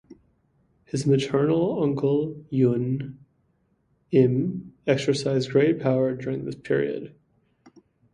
His 0.85 1.05
maternal 1.05 1.83
uncle 1.83 2.43
Yun 2.49 3.19
Im 4.09 4.73
exercised 4.87 5.51
great 5.51 5.79
power 5.79 6.15
during 6.15 6.43
this 6.43 6.55
period. 6.55 7.13